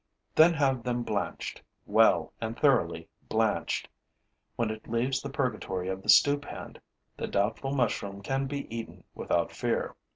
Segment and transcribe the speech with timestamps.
[0.33, 3.87] Then have them blanched, well and thoroughly blanched.
[4.55, 6.77] When it leaves the purgatory of the stewpan,
[7.17, 9.95] the doubtful mushroom can be eaten without fear.